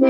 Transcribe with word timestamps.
Die 0.00 0.06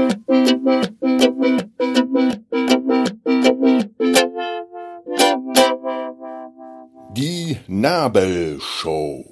Nabelshow. 7.67 9.25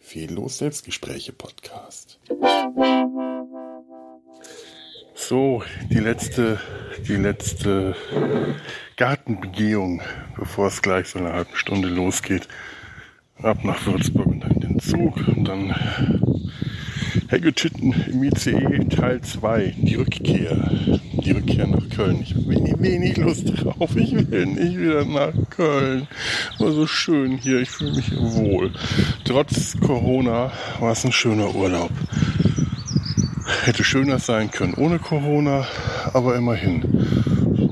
Fehllos 0.00 0.58
Selbstgespräche 0.58 1.32
Podcast. 1.32 2.18
So, 5.14 5.62
die 5.90 6.00
letzte, 6.00 6.58
die 7.06 7.14
letzte 7.14 7.94
Gartenbegehung, 8.96 10.02
bevor 10.36 10.66
es 10.66 10.82
gleich 10.82 11.06
so 11.06 11.20
eine 11.20 11.34
halbe 11.34 11.56
Stunde 11.56 11.86
losgeht. 11.86 12.48
Ab 13.36 13.62
nach 13.62 13.86
Würzburg 13.86 14.26
und 14.26 14.40
dann 14.40 14.58
den 14.58 14.80
Zug 14.80 15.16
und 15.28 15.44
dann 15.44 15.72
Helge 17.28 17.52
im 17.80 18.22
ICE 18.22 18.84
Teil 18.90 19.20
2, 19.20 19.74
die 19.78 19.94
Rückkehr. 19.94 20.70
Die 21.24 21.30
Rückkehr 21.30 21.66
nach 21.66 21.88
Köln. 21.88 22.20
Ich 22.22 22.34
habe 22.34 22.48
wenig, 22.48 22.74
wenig 22.78 23.16
Lust 23.16 23.50
drauf. 23.56 23.96
Ich 23.96 24.12
will 24.12 24.46
nicht 24.46 24.78
wieder 24.78 25.04
nach 25.06 25.32
Köln. 25.48 26.06
War 26.58 26.72
so 26.72 26.86
schön 26.86 27.38
hier. 27.38 27.60
Ich 27.60 27.70
fühle 27.70 27.92
mich 27.92 28.12
wohl. 28.14 28.72
Trotz 29.24 29.74
Corona 29.80 30.52
war 30.80 30.92
es 30.92 31.04
ein 31.04 31.12
schöner 31.12 31.54
Urlaub. 31.54 31.90
Hätte 33.64 33.84
schöner 33.84 34.18
sein 34.18 34.50
können 34.50 34.74
ohne 34.74 34.98
Corona, 34.98 35.66
aber 36.12 36.36
immerhin. 36.36 36.82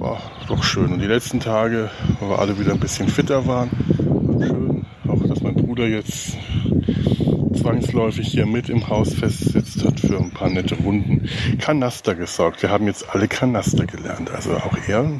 War 0.00 0.22
doch 0.48 0.64
schön. 0.64 0.92
Und 0.92 1.00
die 1.00 1.06
letzten 1.06 1.40
Tage, 1.40 1.90
wo 2.20 2.30
wir 2.30 2.38
alle 2.38 2.58
wieder 2.58 2.72
ein 2.72 2.80
bisschen 2.80 3.08
fitter 3.08 3.46
waren, 3.46 3.70
war 3.98 4.46
schön. 4.46 4.86
Auch, 5.06 5.22
dass 5.28 5.42
mein 5.42 5.56
Bruder 5.56 5.86
jetzt 5.86 6.38
zwangsläufig 7.54 8.28
hier 8.28 8.46
mit 8.46 8.68
im 8.68 8.88
Haus 8.88 9.14
festsitzt, 9.14 9.84
hat 9.84 10.00
für 10.00 10.18
ein 10.18 10.30
paar 10.30 10.50
nette 10.50 10.74
Runden 10.76 11.28
Kanaster 11.58 12.14
gesorgt. 12.14 12.62
Wir 12.62 12.70
haben 12.70 12.86
jetzt 12.86 13.08
alle 13.10 13.28
Kanaster 13.28 13.86
gelernt. 13.86 14.30
Also 14.30 14.54
auch 14.54 14.76
er 14.86 15.10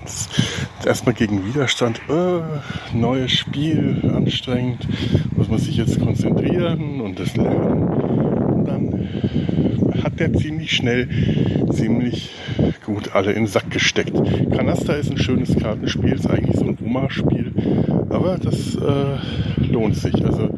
erstmal 0.84 1.14
gegen 1.14 1.46
Widerstand. 1.46 2.00
Äh, 2.08 2.96
neues 2.96 3.32
Spiel, 3.32 4.02
anstrengend, 4.14 4.86
muss 5.36 5.48
man 5.48 5.58
sich 5.58 5.76
jetzt 5.76 6.00
konzentrieren 6.00 7.00
und 7.00 7.18
das 7.18 7.36
lernen. 7.36 7.88
Und 7.88 8.64
dann 8.64 9.08
hat 10.02 10.20
er 10.20 10.32
ziemlich 10.32 10.72
schnell, 10.72 11.08
ziemlich 11.72 12.34
gut 12.84 13.14
alle 13.14 13.34
den 13.34 13.46
Sack 13.46 13.70
gesteckt. 13.70 14.14
Kanaster 14.50 14.96
ist 14.96 15.10
ein 15.10 15.18
schönes 15.18 15.56
Kartenspiel, 15.56 16.12
ist 16.12 16.28
eigentlich 16.28 16.56
so 16.56 16.64
ein 16.64 16.78
Oma-Spiel, 16.84 17.52
aber 18.08 18.38
das 18.38 18.76
äh, 18.76 19.70
lohnt 19.72 19.96
sich. 19.96 20.14
Also 20.24 20.50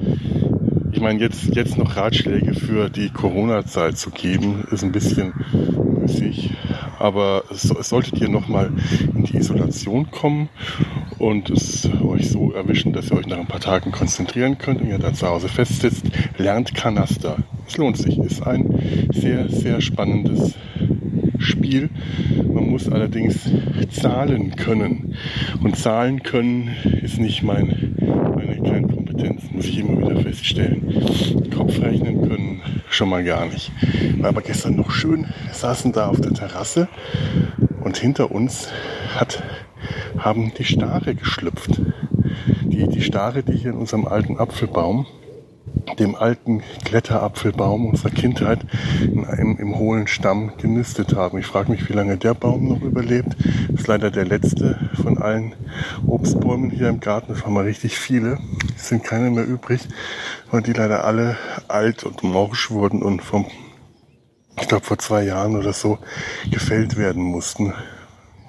meine, 1.05 1.20
jetzt, 1.20 1.55
jetzt 1.55 1.77
noch 1.77 1.97
Ratschläge 1.97 2.55
für 2.55 2.88
die 2.88 3.10
Corona-Zeit 3.10 3.98
zu 3.98 4.08
geben, 4.08 4.64
ist 4.70 4.83
ein 4.83 4.91
bisschen 4.91 5.34
müßig. 6.00 6.55
Aber 6.98 7.44
es 7.50 7.60
solltet 7.62 8.19
ihr 8.22 8.30
nochmal 8.30 8.72
in 9.14 9.25
die 9.25 9.36
Isolation 9.36 10.10
kommen 10.10 10.48
und 11.19 11.50
es 11.50 11.86
euch 12.02 12.30
so 12.30 12.52
erwischen, 12.52 12.94
dass 12.94 13.10
ihr 13.10 13.19
euch 13.19 13.27
nach 13.27 13.36
ein 13.36 13.47
paar 13.47 13.60
Tagen 13.60 13.92
konzentrieren 13.92 14.56
könnt 14.56 14.80
und 14.80 14.88
ihr 14.88 14.98
da 14.98 15.12
zu 15.12 15.28
Hause 15.28 15.48
festsitzt, 15.48 16.06
lernt 16.38 16.75
Kanaster. 16.75 17.36
Es 17.69 17.77
lohnt 17.77 17.98
sich. 17.98 18.16
Ist 18.16 18.42
ein 18.42 19.10
sehr, 19.12 19.50
sehr 19.50 19.82
spannendes 19.82 20.55
Spiel. 21.38 21.91
Man 22.50 22.70
muss 22.70 22.88
allerdings 22.88 23.41
zahlen 23.91 24.56
können. 24.56 25.16
Und 25.62 25.77
zahlen 25.77 26.22
können 26.22 26.70
ist 27.02 27.20
nicht 27.20 27.42
mein, 27.42 27.94
meine 28.34 28.56
Kernkompetenz, 29.14 29.50
muss 29.52 29.66
ich 29.66 29.78
immer 29.78 29.98
wieder 29.98 30.20
feststellen. 30.20 31.50
Kopf 31.56 31.80
rechnen 31.80 32.28
können 32.28 32.62
schon 32.90 33.08
mal 33.08 33.24
gar 33.24 33.46
nicht. 33.46 33.70
War 34.18 34.30
aber 34.30 34.42
gestern 34.42 34.76
noch 34.76 34.90
schön. 34.90 35.26
Wir 35.44 35.54
saßen 35.54 35.92
da 35.92 36.08
auf 36.08 36.20
der 36.20 36.32
Terrasse 36.32 36.88
und 37.82 37.97
hinter 37.97 38.30
uns 38.30 38.69
hat, 39.14 39.42
haben 40.19 40.53
die 40.56 40.64
Stare 40.64 41.14
geschlüpft. 41.14 41.80
Die, 42.64 42.88
die 42.88 43.03
Stare, 43.03 43.42
die 43.42 43.56
hier 43.56 43.70
in 43.70 43.76
unserem 43.76 44.06
alten 44.06 44.38
Apfelbaum 44.38 45.06
dem 45.99 46.15
alten 46.15 46.62
Kletterapfelbaum 46.84 47.87
unserer 47.87 48.11
Kindheit 48.11 48.61
in 49.00 49.25
einem, 49.25 49.56
im 49.59 49.78
hohlen 49.78 50.06
Stamm 50.06 50.53
genistet 50.56 51.15
haben. 51.15 51.39
Ich 51.39 51.47
frage 51.47 51.71
mich, 51.71 51.89
wie 51.89 51.93
lange 51.93 52.17
der 52.17 52.34
Baum 52.34 52.69
noch 52.69 52.83
überlebt. 52.83 53.37
Ist 53.72 53.87
leider 53.87 54.11
der 54.11 54.25
letzte 54.25 54.78
von 55.00 55.19
allen 55.19 55.55
Obstbäumen 56.06 56.71
hier 56.71 56.89
im 56.89 57.00
Garten. 57.00 57.33
Das 57.33 57.43
waren 57.43 57.53
mal 57.53 57.65
richtig 57.65 57.99
viele. 57.99 58.39
Es 58.77 58.89
sind 58.89 59.05
keine 59.05 59.31
mehr 59.31 59.47
übrig, 59.47 59.83
weil 60.50 60.62
die 60.62 60.72
leider 60.72 61.05
alle 61.05 61.37
alt 61.69 62.05
und 62.05 62.22
morsch 62.22 62.71
wurden 62.71 63.03
und 63.03 63.22
vom, 63.22 63.47
ich 64.61 64.69
glaube 64.69 64.84
vor 64.84 64.99
zwei 64.99 65.25
Jahren 65.25 65.56
oder 65.56 65.72
so, 65.72 65.99
gefällt 66.51 66.97
werden 66.97 67.22
mussten. 67.22 67.72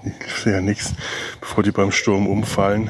Ich 0.04 0.34
sehe 0.44 0.54
ja 0.54 0.62
nichts, 0.62 0.94
bevor 1.42 1.64
die 1.64 1.72
beim 1.72 1.92
Sturm 1.92 2.28
umfallen. 2.28 2.90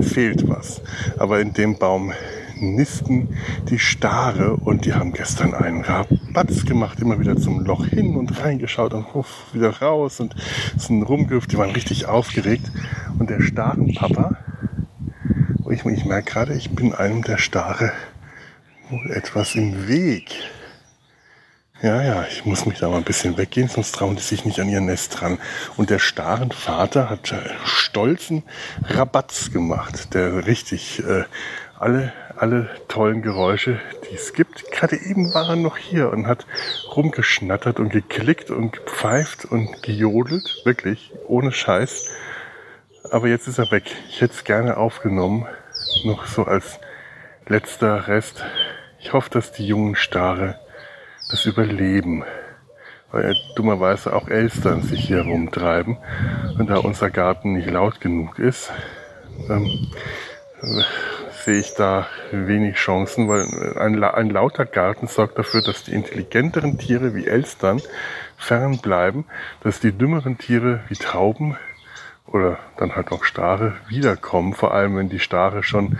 Fehlt 0.00 0.48
was. 0.48 0.82
Aber 1.18 1.40
in 1.40 1.52
dem 1.54 1.78
Baum 1.78 2.12
nisten 2.60 3.36
die 3.68 3.78
Stare 3.78 4.54
und 4.54 4.84
die 4.84 4.94
haben 4.94 5.12
gestern 5.12 5.54
einen 5.54 5.82
Rabatz 5.82 6.64
gemacht, 6.64 7.00
immer 7.00 7.18
wieder 7.20 7.36
zum 7.36 7.64
Loch 7.64 7.86
hin 7.86 8.16
und 8.16 8.40
reingeschaut 8.40 8.94
und 8.94 9.06
wieder 9.52 9.80
raus 9.80 10.20
und 10.20 10.34
sind 10.76 11.02
rumgehüpft, 11.02 11.52
die 11.52 11.58
waren 11.58 11.70
richtig 11.70 12.06
aufgeregt. 12.06 12.70
Und 13.18 13.30
der 13.30 13.40
Starenpapa, 13.40 14.36
ich, 15.70 15.84
ich 15.84 16.04
merke 16.04 16.30
gerade, 16.30 16.54
ich 16.54 16.70
bin 16.70 16.94
einem 16.94 17.22
der 17.22 17.38
Stare 17.38 17.92
etwas 19.10 19.54
im 19.54 19.88
Weg. 19.88 20.34
Ja, 21.82 22.02
ja, 22.02 22.26
ich 22.30 22.44
muss 22.44 22.66
mich 22.66 22.78
da 22.78 22.90
mal 22.90 22.98
ein 22.98 23.04
bisschen 23.04 23.38
weggehen, 23.38 23.68
sonst 23.68 23.92
trauen 23.92 24.14
die 24.14 24.22
sich 24.22 24.44
nicht 24.44 24.60
an 24.60 24.68
ihr 24.68 24.82
Nest 24.82 25.18
dran. 25.18 25.38
Und 25.78 25.88
der 25.88 25.98
starren 25.98 26.52
Vater 26.52 27.08
hat 27.08 27.32
stolzen 27.64 28.42
Rabatz 28.84 29.50
gemacht, 29.50 30.12
der 30.12 30.46
richtig 30.46 31.02
äh, 31.02 31.24
alle, 31.78 32.12
alle 32.40 32.70
tollen 32.88 33.20
Geräusche, 33.20 33.78
die 34.08 34.14
es 34.14 34.32
gibt. 34.32 34.70
Gerade 34.72 34.96
eben 34.96 35.34
war 35.34 35.50
er 35.50 35.56
noch 35.56 35.76
hier 35.76 36.10
und 36.10 36.26
hat 36.26 36.46
rumgeschnattert 36.96 37.78
und 37.78 37.90
geklickt 37.90 38.50
und 38.50 38.72
gepfeift 38.72 39.44
und 39.44 39.82
gejodelt. 39.82 40.62
Wirklich, 40.64 41.12
ohne 41.26 41.52
Scheiß. 41.52 42.08
Aber 43.10 43.28
jetzt 43.28 43.46
ist 43.46 43.58
er 43.58 43.70
weg. 43.70 43.84
Ich 44.08 44.22
hätte 44.22 44.32
es 44.32 44.44
gerne 44.44 44.78
aufgenommen. 44.78 45.46
Noch 46.04 46.26
so 46.26 46.44
als 46.44 46.80
letzter 47.46 48.08
Rest. 48.08 48.42
Ich 49.00 49.12
hoffe, 49.12 49.28
dass 49.28 49.52
die 49.52 49.66
jungen 49.66 49.94
Stare 49.94 50.58
das 51.30 51.44
überleben. 51.44 52.24
Weil 53.12 53.36
dummerweise 53.54 54.14
auch 54.14 54.28
Elstern 54.28 54.80
sich 54.82 55.04
hier 55.06 55.22
rumtreiben. 55.22 55.98
Und 56.58 56.70
da 56.70 56.78
unser 56.78 57.10
Garten 57.10 57.52
nicht 57.52 57.68
laut 57.68 58.00
genug 58.00 58.38
ist, 58.38 58.72
ähm, 59.50 59.90
sehe 61.44 61.58
ich 61.58 61.74
da 61.74 62.06
wenig 62.30 62.76
Chancen, 62.76 63.28
weil 63.28 63.46
ein, 63.76 64.02
ein, 64.02 64.30
lauter 64.30 64.66
Garten 64.66 65.06
sorgt 65.06 65.38
dafür, 65.38 65.62
dass 65.62 65.84
die 65.84 65.92
intelligenteren 65.92 66.78
Tiere 66.78 67.14
wie 67.14 67.26
Elstern 67.26 67.80
fernbleiben, 68.36 69.24
dass 69.62 69.80
die 69.80 69.92
dümmeren 69.92 70.38
Tiere 70.38 70.80
wie 70.88 70.96
Tauben 70.96 71.56
oder 72.26 72.58
dann 72.76 72.94
halt 72.96 73.12
auch 73.12 73.24
Stare 73.24 73.74
wiederkommen, 73.88 74.54
vor 74.54 74.72
allem 74.72 74.96
wenn 74.96 75.08
die 75.08 75.18
Stare 75.18 75.62
schon 75.62 75.98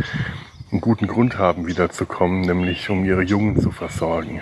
einen 0.70 0.80
guten 0.80 1.06
Grund 1.06 1.38
haben, 1.38 1.66
wiederzukommen, 1.66 2.42
nämlich 2.42 2.90
um 2.90 3.04
ihre 3.04 3.22
Jungen 3.22 3.60
zu 3.60 3.70
versorgen. 3.72 4.40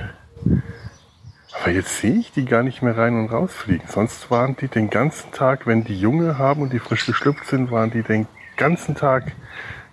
Aber 1.61 1.71
jetzt 1.71 1.99
sehe 1.99 2.15
ich 2.15 2.33
die 2.33 2.45
gar 2.45 2.63
nicht 2.63 2.83
mehr 2.83 2.97
rein 2.97 3.19
und 3.19 3.33
rausfliegen. 3.33 3.89
Sonst 3.89 4.31
waren 4.31 4.57
die 4.57 4.69
den 4.69 4.91
ganzen 4.91 5.33
Tag, 5.33 5.67
wenn 5.67 5.85
die 5.85 5.99
Junge 5.99 6.39
haben 6.39 6.63
und 6.63 6.73
die 6.73 6.79
frisch 6.79 7.07
geschlüpft 7.07 7.47
sind, 7.47 7.71
waren 7.71 7.91
die 7.91 8.03
den 8.03 8.27
ganzen 8.57 8.95
Tag 8.95 9.33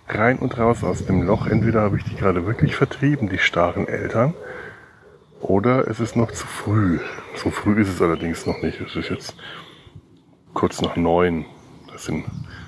rein 0.08 0.38
und 0.38 0.58
raus 0.58 0.84
aus 0.84 1.04
dem 1.06 1.22
Loch. 1.22 1.46
Entweder 1.46 1.82
habe 1.82 1.96
ich 1.98 2.04
die 2.04 2.16
gerade 2.16 2.46
wirklich 2.46 2.76
vertrieben, 2.76 3.28
die 3.28 3.38
starren 3.38 3.88
Eltern, 3.88 4.34
oder 5.40 5.88
es 5.88 6.00
ist 6.00 6.16
noch 6.16 6.32
zu 6.32 6.46
früh. 6.46 6.98
So 7.36 7.50
früh 7.50 7.80
ist 7.80 7.88
es 7.88 8.02
allerdings 8.02 8.46
noch 8.46 8.62
nicht. 8.62 8.80
Es 8.80 8.96
ist 8.96 9.10
jetzt 9.10 9.36
kurz 10.54 10.80
nach 10.80 10.96
neun. 10.96 11.44
Das 11.92 12.04
sind 12.04 12.24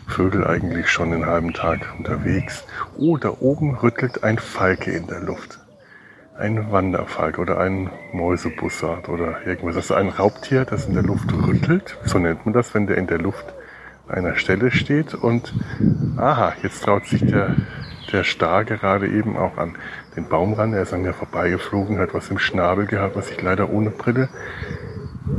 Vögel 0.06 0.46
eigentlich 0.46 0.88
schon 0.88 1.10
den 1.10 1.26
halben 1.26 1.52
Tag 1.54 1.80
unterwegs. 1.98 2.64
Oh, 2.96 3.16
da 3.16 3.30
oben 3.40 3.74
rüttelt 3.74 4.22
ein 4.22 4.38
Falke 4.38 4.92
in 4.92 5.06
der 5.06 5.20
Luft. 5.20 5.58
Ein 6.38 6.70
Wanderfalk 6.70 7.38
oder 7.38 7.58
ein 7.58 7.90
Mäusebussard 8.12 9.08
oder 9.08 9.44
irgendwas. 9.46 9.74
Das 9.74 9.86
ist 9.86 9.92
ein 9.92 10.08
Raubtier, 10.08 10.64
das 10.64 10.86
in 10.86 10.94
der 10.94 11.02
Luft 11.02 11.32
rüttelt. 11.32 11.98
So 12.04 12.18
nennt 12.18 12.44
man 12.46 12.52
das, 12.52 12.74
wenn 12.74 12.86
der 12.86 12.96
in 12.96 13.06
der 13.06 13.18
Luft 13.18 13.54
einer 14.08 14.36
Stelle 14.36 14.70
steht 14.70 15.14
und 15.14 15.52
aha, 16.16 16.54
jetzt 16.62 16.82
traut 16.82 17.06
sich 17.06 17.24
der, 17.24 17.56
der 18.12 18.24
Star 18.24 18.64
gerade 18.64 19.08
eben 19.08 19.36
auch 19.36 19.56
an 19.58 19.76
den 20.16 20.28
Baum 20.28 20.54
ran. 20.54 20.72
Er 20.72 20.82
ist 20.82 20.92
an 20.92 21.02
mir 21.02 21.12
vorbeigeflogen, 21.12 21.98
hat 21.98 22.14
was 22.14 22.30
im 22.30 22.38
Schnabel 22.38 22.86
gehabt, 22.86 23.16
was 23.16 23.30
ich 23.30 23.40
leider 23.40 23.70
ohne 23.70 23.90
Brille 23.90 24.28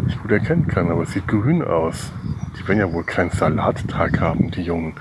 nicht 0.05 0.21
gut 0.21 0.31
erkennen 0.31 0.67
kann, 0.67 0.89
aber 0.89 1.03
es 1.03 1.13
sieht 1.13 1.27
grün 1.27 1.63
aus. 1.63 2.11
Die 2.57 2.67
werden 2.67 2.79
ja 2.79 2.93
wohl 2.93 3.03
keinen 3.03 3.31
Salattag 3.31 4.19
haben, 4.19 4.51
die 4.51 4.63
Jungen. 4.63 4.95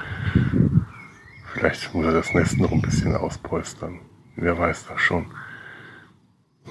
Vielleicht 1.53 1.95
muss 1.95 2.07
er 2.07 2.13
das 2.13 2.35
Nest 2.35 2.59
noch 2.59 2.73
ein 2.73 2.83
bisschen 2.83 3.15
auspolstern. 3.17 4.01
Wer 4.37 4.59
weiß 4.59 4.87
das 4.89 5.01
schon. 5.01 5.27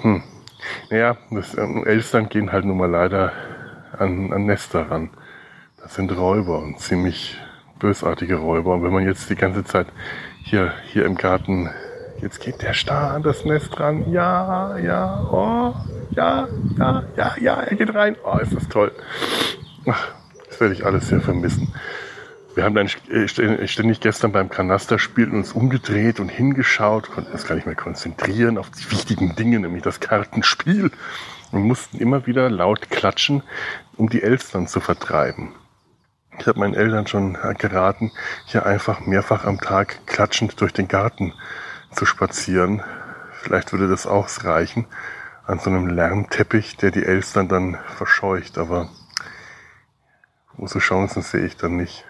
Hm. 0.00 0.22
Naja, 0.90 1.16
das, 1.30 1.56
ähm, 1.56 1.84
Elstern 1.86 2.28
gehen 2.28 2.52
halt 2.52 2.64
nun 2.64 2.78
mal 2.78 2.90
leider 2.90 3.32
an, 3.96 4.32
an 4.32 4.46
Nester 4.46 4.90
ran. 4.90 5.10
Sind 5.88 6.16
Räuber 6.16 6.58
und 6.60 6.78
ziemlich 6.80 7.36
bösartige 7.78 8.36
Räuber. 8.36 8.74
Und 8.74 8.82
wenn 8.82 8.92
man 8.92 9.04
jetzt 9.04 9.30
die 9.30 9.34
ganze 9.34 9.64
Zeit 9.64 9.86
hier, 10.44 10.72
hier 10.92 11.04
im 11.04 11.14
Garten, 11.16 11.70
jetzt 12.20 12.40
geht 12.40 12.62
der 12.62 12.74
Star 12.74 13.14
an 13.14 13.22
das 13.22 13.44
Nest 13.44 13.78
ran. 13.80 14.10
Ja, 14.10 14.76
ja, 14.78 15.28
oh, 15.30 15.74
ja, 16.10 16.48
ja, 16.78 17.04
ja, 17.16 17.34
ja, 17.40 17.54
er 17.60 17.76
geht 17.76 17.94
rein. 17.94 18.16
Oh, 18.24 18.38
ist 18.38 18.54
das 18.54 18.68
toll. 18.68 18.92
Ach, 19.86 20.08
das 20.48 20.60
werde 20.60 20.74
ich 20.74 20.84
alles 20.84 21.08
sehr 21.08 21.20
vermissen. 21.20 21.72
Wir 22.54 22.64
haben 22.64 22.74
dann 22.74 22.90
äh, 23.08 23.28
ständig 23.68 24.00
gestern 24.00 24.32
beim 24.32 24.48
Kanasterspiel 24.48 25.30
uns 25.30 25.52
umgedreht 25.52 26.18
und 26.18 26.28
hingeschaut, 26.28 27.10
konnten 27.10 27.32
uns 27.32 27.46
gar 27.46 27.54
nicht 27.54 27.66
mehr 27.66 27.76
konzentrieren 27.76 28.58
auf 28.58 28.70
die 28.70 28.90
wichtigen 28.90 29.36
Dinge, 29.36 29.60
nämlich 29.60 29.84
das 29.84 30.00
Kartenspiel 30.00 30.90
und 31.52 31.62
mussten 31.62 31.98
immer 31.98 32.26
wieder 32.26 32.50
laut 32.50 32.90
klatschen, 32.90 33.42
um 33.96 34.08
die 34.08 34.22
Elstern 34.22 34.66
zu 34.66 34.80
vertreiben. 34.80 35.54
Ich 36.38 36.46
habe 36.46 36.60
meinen 36.60 36.74
Eltern 36.74 37.06
schon 37.06 37.36
geraten, 37.58 38.12
hier 38.46 38.64
einfach 38.64 39.00
mehrfach 39.00 39.44
am 39.44 39.60
Tag 39.60 40.06
klatschend 40.06 40.60
durch 40.60 40.72
den 40.72 40.88
Garten 40.88 41.34
zu 41.92 42.06
spazieren. 42.06 42.82
Vielleicht 43.42 43.72
würde 43.72 43.88
das 43.88 44.06
auch 44.06 44.28
reichen 44.44 44.86
an 45.46 45.58
so 45.58 45.70
einem 45.70 45.88
Lärmteppich, 45.88 46.76
der 46.76 46.90
die 46.90 47.04
Elstern 47.04 47.48
dann 47.48 47.78
verscheucht, 47.96 48.58
aber 48.58 48.90
große 50.56 50.78
Chancen 50.78 51.22
sehe 51.22 51.46
ich 51.46 51.56
dann 51.56 51.76
nicht. 51.76 52.04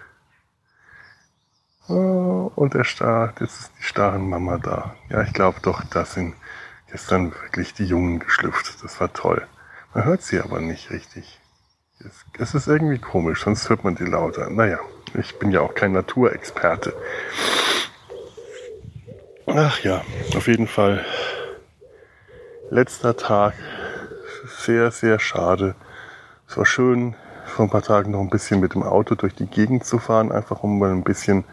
Oh, 1.89 2.51
und 2.55 2.75
der 2.75 2.85
Star, 2.85 3.33
jetzt 3.41 3.61
ist 3.61 3.73
die 3.79 3.85
starren 3.85 4.29
Mama 4.29 4.59
da. 4.59 4.95
Ja, 5.09 5.23
ich 5.23 5.33
glaube 5.33 5.61
doch, 5.63 5.85
da 5.85 6.05
sind 6.05 6.35
gestern 6.91 7.33
wirklich 7.33 7.73
die 7.75 7.87
Jungen 7.87 8.19
geschlüpft. 8.19 8.83
Das 8.83 9.01
war 9.01 9.13
toll. 9.13 9.47
Man 9.95 10.05
hört 10.05 10.23
sie 10.23 10.41
aber 10.41 10.61
nicht 10.61 10.91
richtig. 10.91 11.38
Es 12.39 12.55
ist 12.55 12.69
irgendwie 12.69 12.99
komisch, 12.99 13.43
sonst 13.43 13.69
hört 13.69 13.83
man 13.83 13.97
die 13.97 14.05
lauter. 14.05 14.51
Naja, 14.51 14.79
ich 15.15 15.39
bin 15.39 15.51
ja 15.51 15.61
auch 15.61 15.75
kein 15.75 15.93
Naturexperte. 15.93 16.95
Ach 19.47 19.81
ja, 19.81 20.03
auf 20.37 20.47
jeden 20.47 20.69
Fall. 20.69 21.05
Letzter 22.71 23.17
Tag. 23.17 23.55
Sehr, 24.47 24.91
sehr 24.93 25.19
schade. 25.19 25.75
Es 26.47 26.57
war 26.57 26.67
schön, 26.67 27.17
vor 27.47 27.67
ein 27.67 27.71
paar 27.71 27.83
Tagen 27.83 28.13
noch 28.13 28.21
ein 28.21 28.31
bisschen 28.31 28.61
mit 28.61 28.75
dem 28.75 28.85
Auto 28.85 29.17
durch 29.17 29.35
die 29.35 29.47
Gegend 29.47 29.85
zu 29.85 29.99
fahren, 29.99 30.31
einfach 30.31 30.63
um 30.63 30.79
mal 30.79 30.93
ein 30.93 31.03
bisschen 31.03 31.45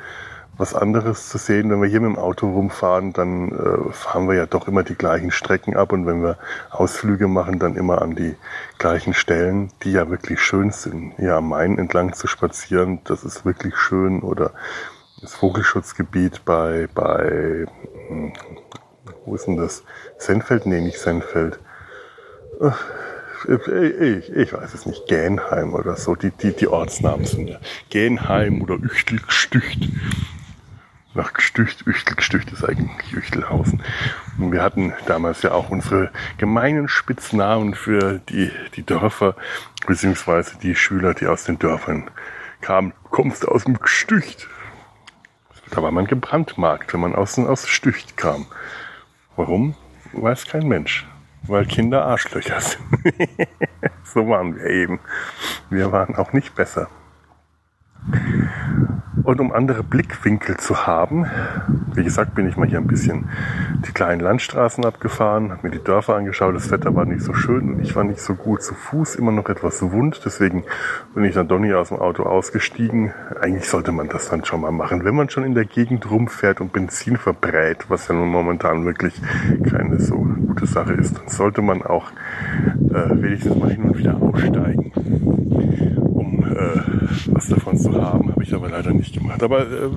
was 0.57 0.74
anderes 0.74 1.30
zu 1.30 1.38
sehen. 1.38 1.69
Wenn 1.69 1.81
wir 1.81 1.90
hier 1.90 2.02
mit 2.02 2.16
dem 2.16 2.19
Auto 2.19 2.50
rumfahren, 2.50 3.13
dann 3.13 3.52
äh, 3.52 3.92
fahren 3.92 4.28
wir 4.28 4.36
ja 4.36 4.46
doch 4.46 4.68
immer 4.68 4.84
die 4.84 4.96
gleichen 4.96 5.31
Strecken 5.31 5.75
ab 5.75 5.92
und 5.92 6.06
wenn 6.06 6.24
wir 6.24 6.38
Ausflüge 6.69 7.28
machen, 7.28 7.60
dann 7.60 7.75
immer 7.75 8.02
an 8.02 8.16
die 8.16 8.36
gleichen 8.78 9.13
Stellen, 9.13 9.72
die 9.84 9.92
ja 9.92 10.10
wirklich 10.10 10.40
schön 10.42 10.72
sind. 10.72 11.13
Hier 11.18 11.36
am 11.36 11.50
Main 11.50 11.78
entlang 11.78 12.13
zu 12.13 12.28
spazieren, 12.28 13.00
das 13.04 13.24
ist 13.24 13.46
wirklich 13.46 13.75
schön 13.75 14.22
oder 14.22 14.52
das 15.22 15.34
Vogelschutzgebiet 15.36 16.46
bei, 16.46 16.88
bei, 16.94 17.66
hm, 18.07 18.34
wo 19.25 19.36
ist 19.36 19.48
denn 19.48 19.57
das? 19.57 19.84
Senfeld? 20.18 20.66
Nee, 20.66 20.81
nicht 20.81 21.00
Senfeld. 21.00 21.60
Ich, 23.48 24.31
ich 24.31 24.54
weiß 24.54 24.74
es 24.74 24.86
nicht, 24.86 25.07
Gänheim 25.07 25.74
oder 25.74 25.98
so, 25.98 26.16
die, 26.16 26.31
die, 26.31 26.54
die 26.54 26.68
Ortsnamen 26.68 27.25
sind 27.25 27.48
ja 27.48 27.60
Gänheim 27.90 28.62
oder 28.62 28.75
Üchtelstücht 28.75 29.90
nach 31.16 31.34
Gestücht, 31.34 31.86
Üchtel, 31.88 32.16
Gestücht 32.16 32.52
ist 32.52 32.64
eigentlich 32.64 33.14
Üchtelhausen. 33.14 33.82
Und 34.38 34.52
wir 34.52 34.62
hatten 34.62 34.94
damals 35.08 35.42
ja 35.42 35.52
auch 35.52 35.70
unsere 35.70 36.12
gemeinen 36.38 36.88
Spitznamen 36.88 37.74
für 37.74 38.20
die, 38.30 38.52
die 38.76 38.86
Dörfer, 38.86 39.36
beziehungsweise 39.88 40.58
die 40.58 40.76
Schüler, 40.76 41.14
die 41.14 41.28
aus 41.28 41.46
den 41.46 41.58
Dörfern 41.60 42.10
kamen. 42.62 42.94
Kommst 43.10 43.48
aus 43.48 43.64
dem 43.64 43.80
Gestücht? 43.80 44.48
Da 45.72 45.82
war 45.82 45.92
man 45.92 46.06
gebrandmarkt, 46.06 46.94
wenn 46.94 47.00
man 47.00 47.16
aus, 47.16 47.40
aus 47.40 47.68
Stücht 47.68 48.18
kam. 48.18 48.46
Warum? 49.36 49.76
Weiß 50.14 50.46
kein 50.46 50.68
Mensch. 50.68 51.08
Weil 51.44 51.66
Kinder 51.66 52.06
Arschlöcher 52.06 52.60
sind. 52.60 52.84
so 54.04 54.28
waren 54.28 54.56
wir 54.56 54.66
eben. 54.66 55.00
Wir 55.70 55.92
waren 55.92 56.16
auch 56.16 56.34
nicht 56.34 56.56
besser. 56.56 56.90
Und 59.25 59.42
um 59.42 59.51
andere 59.51 59.81
Blickwinkel 59.81 60.57
zu 60.57 60.86
haben, 60.86 61.25
wie 61.95 62.04
gesagt, 62.04 62.36
bin 62.36 62.48
ich 62.48 62.57
mal 62.57 62.68
hier 62.68 62.77
ein 62.77 62.86
bisschen 62.86 63.27
die 63.88 63.92
kleinen 63.92 64.22
Landstraßen 64.22 64.86
abgefahren, 64.86 65.51
habe 65.51 65.68
mir 65.68 65.72
die 65.72 65.83
Dörfer 65.83 66.16
angeschaut, 66.16 66.56
das 66.56 66.69
Wetter 66.69 66.94
war 66.95 67.06
nicht 67.06 67.22
so 67.22 67.33
schön 67.33 67.74
und 67.74 67.81
ich 67.81 67.95
war 67.95 68.04
nicht 68.04 68.19
so 68.19 68.36
gut 68.36 68.62
zu 68.62 68.75
Fuß, 68.75 69.16
immer 69.16 69.31
noch 69.31 69.50
etwas 69.50 69.81
wund, 69.81 70.22
deswegen 70.24 70.63
bin 71.16 71.24
ich 71.24 71.33
dann 71.33 71.48
doch 71.48 71.57
nicht 71.57 71.74
aus 71.74 71.89
dem 71.89 71.98
Auto 71.98 72.24
ausgestiegen. 72.24 73.13
Eigentlich 73.42 73.68
sollte 73.68 73.92
man 73.92 74.10
das 74.10 74.30
dann 74.30 74.45
schon 74.45 74.62
mal 74.62 74.72
machen, 74.72 75.04
wenn 75.04 75.16
man 75.16 75.30
schon 75.30 75.44
in 75.44 75.56
der 75.56 75.66
Gegend 75.66 76.10
rumfährt 76.10 76.62
und 76.62 76.71
Benzin 76.71 77.18
verbrät, 77.18 77.89
was 77.89 78.07
ja 78.07 78.13
nun 78.13 78.30
momentan 78.30 78.86
wirklich 78.86 79.19
keine 79.68 80.00
so 80.00 80.18
gute 80.18 80.68
Sache 80.68 80.94
ist, 80.94 81.18
dann 81.18 81.30
sollte 81.30 81.63
man 81.63 81.81
auch 81.81 82.12
äh, 82.92 83.10
wenigstens 83.10 83.56
mal 83.56 83.71
hin 83.71 83.83
und 83.83 83.98
wieder 83.98 84.21
aussteigen 84.21 84.92
äh, 86.56 86.80
was 87.28 87.48
davon 87.48 87.78
zu 87.78 87.94
haben. 88.01 88.33
Ich 88.45 88.53
aber 88.53 88.69
leider 88.69 88.94
nicht 88.94 89.12
gemacht. 89.12 89.42
Aber 89.42 89.62
äh, 89.62 89.89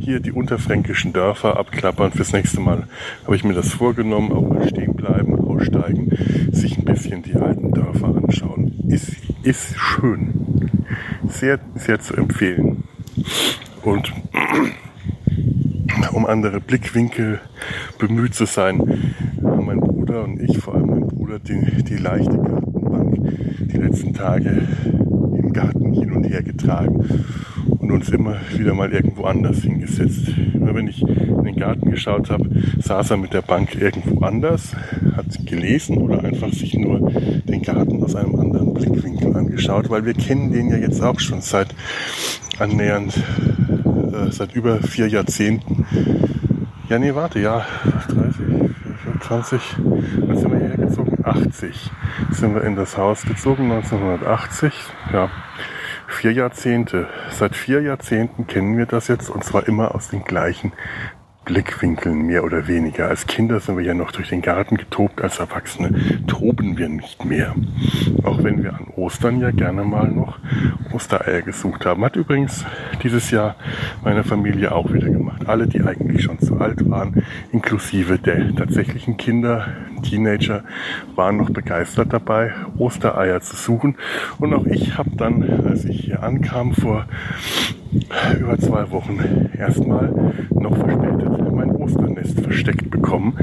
hier 0.00 0.20
die 0.20 0.30
unterfränkischen 0.30 1.12
Dörfer 1.12 1.58
abklappern. 1.58 2.12
Fürs 2.12 2.32
nächste 2.32 2.60
Mal 2.60 2.86
habe 3.24 3.34
ich 3.34 3.42
mir 3.42 3.54
das 3.54 3.72
vorgenommen. 3.72 4.30
Auch 4.32 4.48
mal 4.48 4.68
stehen 4.68 4.94
bleiben, 4.94 5.34
aussteigen, 5.40 6.16
sich 6.52 6.78
ein 6.78 6.84
bisschen 6.84 7.24
die 7.24 7.34
alten 7.34 7.72
Dörfer 7.72 8.14
anschauen. 8.14 8.74
Ist, 8.86 9.16
ist 9.42 9.76
schön. 9.76 10.70
Sehr, 11.26 11.58
sehr 11.74 11.98
zu 11.98 12.14
empfehlen. 12.14 12.84
Und 13.82 14.12
um 16.12 16.26
andere 16.26 16.60
Blickwinkel 16.60 17.40
bemüht 17.98 18.36
zu 18.36 18.46
sein, 18.46 19.14
haben 19.42 19.66
mein 19.66 19.80
Bruder 19.80 20.22
und 20.22 20.40
ich, 20.40 20.58
vor 20.58 20.76
allem 20.76 20.86
mein 20.86 21.08
Bruder, 21.08 21.40
die, 21.40 21.82
die 21.82 21.96
leichte 21.96 22.36
Gartenbank 22.36 23.18
die 23.58 23.78
letzten 23.78 24.14
Tage 24.14 24.68
Garten 25.52 25.92
hin 25.92 26.12
und 26.12 26.24
her 26.24 26.42
getragen 26.42 27.24
und 27.78 27.90
uns 27.90 28.08
immer 28.10 28.36
wieder 28.56 28.74
mal 28.74 28.92
irgendwo 28.92 29.24
anders 29.24 29.62
hingesetzt. 29.62 30.28
Immer 30.54 30.74
wenn 30.74 30.88
ich 30.88 31.02
in 31.02 31.44
den 31.44 31.56
Garten 31.56 31.90
geschaut 31.90 32.30
habe, 32.30 32.48
saß 32.78 33.10
er 33.12 33.16
mit 33.16 33.32
der 33.32 33.42
Bank 33.42 33.74
irgendwo 33.80 34.24
anders, 34.24 34.74
hat 35.16 35.46
gelesen 35.46 35.98
oder 35.98 36.24
einfach 36.24 36.52
sich 36.52 36.74
nur 36.74 37.10
den 37.10 37.62
Garten 37.62 38.02
aus 38.02 38.14
einem 38.14 38.34
anderen 38.36 38.74
Blickwinkel 38.74 39.36
angeschaut, 39.36 39.90
weil 39.90 40.04
wir 40.04 40.14
kennen 40.14 40.52
den 40.52 40.70
ja 40.70 40.76
jetzt 40.76 41.02
auch 41.02 41.18
schon 41.20 41.40
seit 41.40 41.74
annähernd, 42.58 43.16
äh, 43.16 44.30
seit 44.30 44.54
über 44.54 44.78
vier 44.78 45.08
Jahrzehnten. 45.08 45.86
Ja, 46.88 46.98
nee, 46.98 47.14
warte, 47.14 47.40
ja, 47.40 47.66
30, 48.08 48.40
20, 49.20 49.60
wann 50.26 50.36
sind 50.36 50.50
wir 50.50 50.58
hierher 50.58 50.76
gezogen? 50.76 51.16
80 51.22 51.90
sind 52.32 52.54
wir 52.54 52.64
in 52.64 52.74
das 52.74 52.96
Haus 52.96 53.22
gezogen, 53.22 53.70
1980. 53.70 54.72
Ja, 55.12 55.30
vier 56.20 56.32
Jahrzehnte. 56.32 57.08
Seit 57.30 57.56
vier 57.56 57.80
Jahrzehnten 57.80 58.46
kennen 58.46 58.76
wir 58.76 58.84
das 58.84 59.08
jetzt 59.08 59.30
und 59.30 59.42
zwar 59.42 59.66
immer 59.66 59.94
aus 59.94 60.10
den 60.10 60.22
gleichen 60.22 60.72
Blickwinkeln 61.44 62.26
mehr 62.26 62.44
oder 62.44 62.68
weniger. 62.68 63.08
Als 63.08 63.26
Kinder 63.26 63.60
sind 63.60 63.76
wir 63.76 63.84
ja 63.84 63.94
noch 63.94 64.12
durch 64.12 64.28
den 64.28 64.42
Garten 64.42 64.76
getobt, 64.76 65.22
als 65.22 65.38
Erwachsene 65.38 66.24
toben 66.26 66.76
wir 66.78 66.88
nicht 66.88 67.24
mehr. 67.24 67.54
Auch 68.22 68.42
wenn 68.42 68.62
wir 68.62 68.74
an 68.74 68.86
Ostern 68.96 69.40
ja 69.40 69.50
gerne 69.50 69.84
mal 69.84 70.08
noch 70.08 70.38
Ostereier 70.92 71.42
gesucht 71.42 71.86
haben. 71.86 72.04
Hat 72.04 72.16
übrigens 72.16 72.64
dieses 73.02 73.30
Jahr 73.30 73.56
meine 74.04 74.22
Familie 74.22 74.72
auch 74.72 74.92
wieder 74.92 75.08
gemacht. 75.08 75.48
Alle, 75.48 75.66
die 75.66 75.80
eigentlich 75.80 76.22
schon 76.22 76.38
zu 76.38 76.58
alt 76.58 76.88
waren, 76.88 77.22
inklusive 77.52 78.18
der 78.18 78.54
tatsächlichen 78.54 79.16
Kinder, 79.16 79.68
Teenager, 80.02 80.62
waren 81.14 81.38
noch 81.38 81.50
begeistert 81.50 82.12
dabei, 82.12 82.52
Ostereier 82.78 83.40
zu 83.40 83.56
suchen. 83.56 83.96
Und 84.38 84.54
auch 84.54 84.66
ich 84.66 84.98
habe 84.98 85.10
dann, 85.16 85.42
als 85.66 85.84
ich 85.84 86.04
hier 86.04 86.22
ankam 86.22 86.74
vor 86.74 87.06
über 88.38 88.58
zwei 88.58 88.90
Wochen 88.90 89.50
erstmal 89.56 90.12
noch 90.50 90.76
verspätet 90.76 91.30
mein 91.60 91.70
Osternest 91.72 92.40
versteckt 92.40 92.90
bekommen 92.90 93.34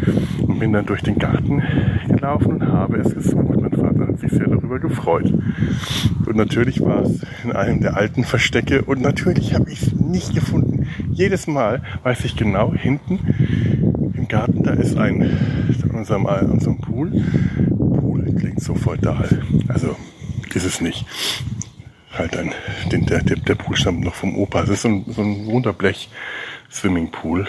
und 0.41 0.59
bin 0.59 0.73
dann 0.73 0.85
durch 0.85 1.03
den 1.03 1.19
Garten 1.19 1.61
gelaufen 2.07 2.53
und 2.53 2.67
habe 2.67 2.97
es 2.97 3.13
gesucht. 3.13 3.61
Mein 3.61 3.71
Vater 3.71 4.07
hat 4.07 4.19
sich 4.19 4.31
sehr 4.31 4.47
darüber 4.47 4.79
gefreut. 4.79 5.31
Und 6.25 6.35
natürlich 6.35 6.81
war 6.81 7.03
es 7.03 7.21
in 7.43 7.51
einem 7.51 7.81
der 7.81 7.95
alten 7.95 8.23
Verstecke 8.23 8.81
und 8.81 9.01
natürlich 9.01 9.53
habe 9.53 9.69
ich 9.69 9.83
es 9.83 9.93
nicht 9.93 10.33
gefunden. 10.33 10.87
Jedes 11.11 11.47
Mal 11.47 11.83
weiß 12.03 12.25
ich 12.25 12.35
genau, 12.35 12.73
hinten 12.73 13.19
im 14.15 14.27
Garten, 14.27 14.63
da 14.63 14.71
ist 14.73 14.97
ein, 14.97 15.21
in 15.21 15.91
unserem, 15.91 16.25
unserem 16.25 16.77
Pool. 16.79 17.11
Pool 17.99 18.33
klingt 18.37 18.61
so 18.61 18.73
feudal. 18.73 19.27
Also 19.67 19.95
ist 20.55 20.65
es 20.65 20.81
nicht 20.81 21.05
halt 22.17 22.35
ein, 22.37 22.53
den, 22.91 23.05
der, 23.05 23.21
der, 23.21 23.55
Pool 23.55 23.75
stammt 23.75 24.01
noch 24.01 24.15
vom 24.15 24.37
Opa. 24.37 24.63
Es 24.63 24.69
ist 24.69 24.81
so 24.83 24.89
ein, 24.89 25.05
so 25.07 25.21
ein 25.21 25.45
Wunderblech 25.45 26.09
Swimmingpool 26.71 27.47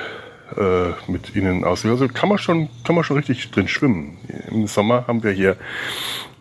äh, 0.57 1.11
mit 1.11 1.35
ihnen 1.35 1.65
aus. 1.65 1.85
Also 1.85 2.09
kann 2.09 2.29
man 2.29 2.39
schon, 2.39 2.69
kann 2.85 2.95
man 2.95 3.05
schon 3.05 3.17
richtig 3.17 3.51
drin 3.51 3.69
schwimmen. 3.69 4.19
Im 4.51 4.67
Sommer 4.67 5.07
haben 5.07 5.23
wir 5.23 5.33
hier 5.33 5.57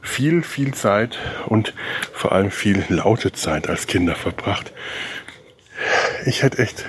viel, 0.01 0.41
viel 0.41 0.73
Zeit 0.73 1.17
und 1.47 1.73
vor 2.13 2.31
allem 2.31 2.51
viel 2.51 2.83
laute 2.89 3.31
Zeit 3.31 3.67
als 3.67 3.87
Kinder 3.87 4.15
verbracht. 4.15 4.71
Ich 6.25 6.43
hätte 6.43 6.59
echt 6.59 6.85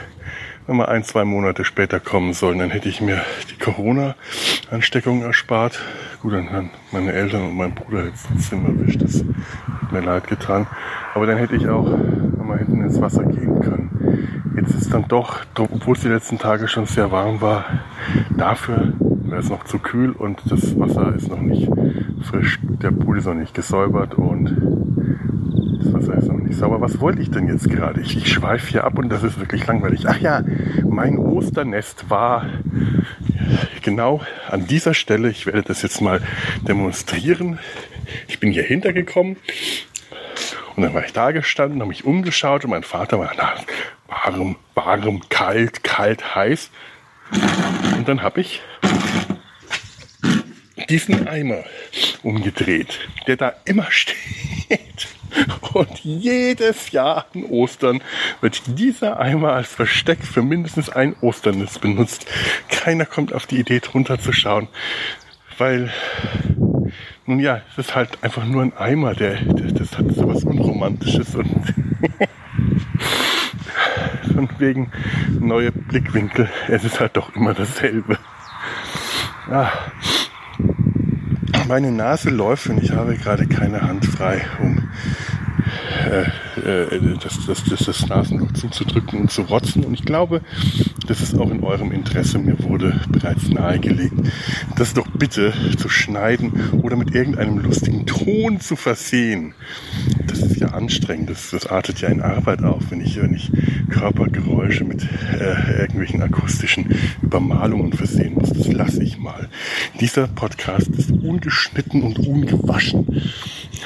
wenn 0.69 0.77
wir 0.77 0.89
ein, 0.89 1.03
zwei 1.03 1.25
Monate 1.25 1.65
später 1.65 1.99
kommen 1.99 2.35
sollen, 2.35 2.59
dann 2.59 2.71
hätte 2.71 2.91
ich 2.91 3.01
mir 3.01 3.25
die 3.51 3.57
Corona-Ansteckung 3.57 5.23
erspart. 5.23 5.81
Gut, 6.21 6.33
dann 6.33 6.51
haben 6.51 6.71
meine 6.91 7.13
Eltern 7.13 7.43
und 7.43 7.57
mein 7.57 7.75
Bruder 7.75 8.05
jetzt 8.05 8.27
trotzdem 8.27 8.67
erwischt. 8.67 9.01
Das 9.01 9.25
hat 9.83 9.93
mir 9.93 10.01
leid 10.01 10.27
getan. 10.27 10.67
Aber 11.15 11.27
dann 11.27 11.39
hätte 11.39 11.55
ich 11.55 11.69
auch 11.69 11.89
mal 12.45 12.59
hinten 12.59 12.83
ins 12.83 13.01
Wasser 13.01 13.25
gehen 13.25 13.61
können. 13.61 13.89
Jetzt 14.57 14.75
ist 14.75 14.93
dann 14.93 15.07
doch, 15.07 15.45
obwohl 15.57 15.95
es 15.95 16.03
die 16.03 16.09
letzten 16.09 16.39
Tage 16.39 16.67
schon 16.67 16.87
sehr 16.87 17.13
warm 17.13 17.41
war, 17.41 17.65
dafür 18.37 18.95
wäre 18.99 19.41
es 19.41 19.49
noch 19.49 19.63
zu 19.65 19.79
kühl 19.79 20.11
und 20.11 20.41
das 20.51 20.79
Wasser 20.81 21.15
ist 21.15 21.29
noch 21.29 21.41
nicht 21.41 21.71
frisch. 22.23 22.59
Der 22.63 22.91
Pool 22.91 23.19
ist 23.19 23.27
noch 23.27 23.35
nicht 23.35 23.55
gesäubert 23.55 24.15
und 24.15 24.57
das 25.81 25.93
Wasser 25.93 26.15
ist 26.15 26.29
noch 26.29 26.39
nicht 26.39 26.59
sauber. 26.59 26.81
Was 26.81 27.01
wollte 27.01 27.23
ich 27.23 27.31
denn 27.31 27.47
jetzt 27.47 27.71
gerade? 27.71 28.01
Ich, 28.01 28.17
ich 28.17 28.33
schweife 28.33 28.69
hier 28.69 28.83
ab 28.85 28.99
und 28.99 29.11
das 29.11 29.23
ist 29.23 29.39
wirklich 29.39 29.65
langweilig. 29.69 30.07
Ach 30.09 30.19
ja, 30.19 30.43
mein 30.85 31.17
Osternest 31.19 32.11
war 32.11 32.47
genau 33.89 34.21
an 34.51 34.67
dieser 34.67 34.93
Stelle. 34.93 35.31
Ich 35.31 35.47
werde 35.47 35.63
das 35.63 35.81
jetzt 35.81 36.03
mal 36.03 36.21
demonstrieren. 36.61 37.59
Ich 38.27 38.39
bin 38.39 38.53
hier 38.53 38.63
hintergekommen 38.63 39.39
und 40.77 40.83
dann 40.83 40.93
war 40.93 41.07
ich 41.07 41.15
da 41.15 41.31
gestanden, 41.31 41.81
habe 41.81 41.89
mich 41.89 42.05
umgeschaut 42.05 42.65
und 42.65 42.71
mein 42.71 42.83
Vater 42.83 43.19
war 43.19 43.33
da 43.35 43.55
warm, 44.09 44.57
warm, 44.75 45.23
kalt, 45.31 45.83
kalt, 45.85 46.35
heiß. 46.35 46.71
Und 47.97 48.07
dann 48.07 48.21
habe 48.23 48.43
ich 48.43 48.61
diesen 50.91 51.27
Eimer 51.27 51.65
umgedreht, 52.23 53.09
der 53.27 53.37
da 53.37 53.55
immer 53.65 53.87
steht. 53.91 55.09
Und 55.79 56.01
jedes 56.01 56.91
Jahr 56.91 57.27
an 57.33 57.45
Ostern 57.45 58.03
wird 58.41 58.61
dieser 58.67 59.21
Eimer 59.21 59.53
als 59.53 59.69
Versteck 59.69 60.25
für 60.25 60.43
mindestens 60.43 60.91
ein 60.91 61.15
Osternis 61.21 61.79
benutzt. 61.79 62.27
Keiner 62.69 63.07
kommt 63.07 63.33
auf 63.33 63.47
die 63.47 63.61
Idee, 63.61 63.79
drunter 63.79 64.19
zu 64.19 64.33
schauen, 64.33 64.67
weil, 65.57 65.93
nun 67.27 67.39
ja, 67.39 67.61
es 67.71 67.79
ist 67.79 67.95
halt 67.95 68.19
einfach 68.25 68.45
nur 68.45 68.63
ein 68.63 68.77
Eimer, 68.77 69.15
der, 69.15 69.37
der 69.37 69.71
das 69.71 69.97
hat 69.97 70.13
so 70.17 70.27
was 70.27 70.43
Unromantisches 70.43 71.37
und 71.37 71.49
von 74.35 74.49
wegen 74.59 74.91
neue 75.39 75.71
Blickwinkel. 75.71 76.51
Es 76.67 76.83
ist 76.83 76.99
halt 76.99 77.17
doch 77.17 77.37
immer 77.37 77.55
dasselbe. 77.55 78.19
Ja. 79.49 79.73
Meine 81.69 81.93
Nase 81.93 82.31
läuft 82.31 82.69
und 82.69 82.83
ich 82.83 82.91
habe 82.91 83.17
gerade 83.17 83.47
keine 83.47 83.83
Hand 83.83 84.07
frei, 84.07 84.45
um 84.59 84.78
äh, 86.09 86.97
äh, 86.97 87.19
das, 87.23 87.47
das, 87.47 87.65
das, 87.65 87.85
das 87.85 88.09
Nasenloch 88.09 88.53
zuzudrücken 88.53 89.21
und 89.21 89.31
zu 89.31 89.43
rotzen. 89.43 89.85
Und 89.85 89.95
ich 89.95 90.05
glaube, 90.05 90.41
das 91.07 91.21
ist 91.21 91.39
auch 91.39 91.51
in 91.51 91.63
eurem 91.63 91.93
Interesse. 91.93 92.39
Mir 92.39 92.59
wurde 92.63 93.01
bereits 93.09 93.49
nahegelegt, 93.49 94.15
das 94.77 94.95
doch 94.95 95.09
bitte 95.09 95.53
zu 95.77 95.89
schneiden 95.89 96.71
oder 96.83 96.97
mit 96.97 97.15
irgendeinem 97.15 97.59
lustigen 97.59 98.07
Ton 98.07 98.61
zu 98.61 98.77
versehen. 98.77 99.55
Das 100.27 100.41
ist 100.41 100.57
ja 100.57 100.69
anstrengend. 100.69 101.31
Das, 101.31 101.51
das 101.51 101.67
artet 101.67 102.01
ja 102.01 102.09
in 102.09 102.23
Arbeit 102.23 102.63
auf, 102.63 102.91
wenn 102.91 103.01
ich, 103.01 103.21
wenn 103.21 103.35
ich 103.35 103.51
Körpergeräusche 103.91 104.85
mit 104.85 105.07
äh, 105.39 105.81
irgendwelchen 105.81 106.23
akustischen 106.23 106.95
Übermalungen 107.23 107.93
versehen 107.93 108.35
muss. 108.35 108.53
Das 108.53 108.69
lasse 108.69 109.03
ich 109.03 109.19
mal. 109.19 109.49
Dieser 110.01 110.27
Podcast 110.29 110.89
ist 110.89 111.11
ungeschnitten 111.11 112.03
und 112.03 112.19
ungewaschen. 112.19 113.23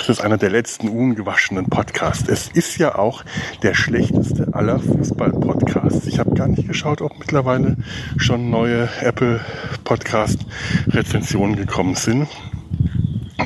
Das 0.02 0.18
ist 0.18 0.20
einer 0.20 0.36
der 0.36 0.50
letzten 0.50 0.88
ungewaschenen 0.88 1.66
Podcasts. 1.66 2.28
Es 2.28 2.48
ist 2.48 2.76
ja 2.76 2.96
auch 2.96 3.24
der 3.62 3.72
schlechteste 3.74 4.52
aller 4.52 4.80
Fußball-Podcasts. 4.80 6.08
Ich 6.08 6.18
habe 6.18 6.34
gar 6.34 6.48
nicht 6.48 6.66
geschaut, 6.66 7.00
ob 7.00 7.20
mittlerweile 7.20 7.76
schon 8.16 8.50
neue 8.50 8.88
Apple 9.00 9.40
Podcast-Rezensionen 9.84 11.54
gekommen 11.54 11.94
sind. 11.94 12.26